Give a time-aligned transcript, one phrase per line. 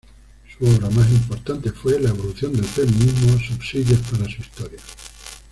[0.57, 4.79] Su obra más importante fue "La evolución del feminismo: subsidios para su historia".